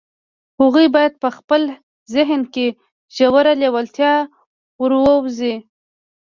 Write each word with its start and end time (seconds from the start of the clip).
هغوی 0.61 0.87
بايد 0.95 1.13
په 1.23 1.29
خپل 1.37 1.61
ذهن 2.15 2.41
کې 2.53 2.65
ژوره 3.15 3.53
لېوالتیا 3.61 4.13
وروزي. 4.81 5.55